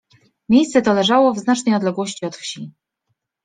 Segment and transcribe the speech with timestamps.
[0.49, 2.73] Miejsce to leżało w znacznej odległości od wsi.